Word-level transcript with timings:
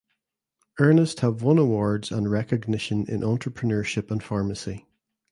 Ernest 0.79 1.19
have 1.19 1.43
won 1.43 1.59
awards 1.59 2.09
and 2.09 2.31
recognition 2.31 3.05
in 3.07 3.21
entrepreneurship 3.21 4.09
and 4.09 4.23
pharmacy. 4.23 4.87